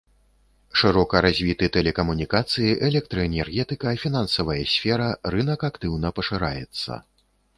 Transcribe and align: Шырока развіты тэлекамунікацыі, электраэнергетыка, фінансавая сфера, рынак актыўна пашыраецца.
Шырока 0.81 1.19
развіты 1.25 1.65
тэлекамунікацыі, 1.75 2.71
электраэнергетыка, 2.89 3.93
фінансавая 4.05 4.57
сфера, 4.73 5.09
рынак 5.35 5.59
актыўна 5.73 6.07
пашыраецца. 6.21 6.91